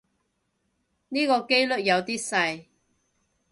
[1.09, 2.65] 呢個機率有啲細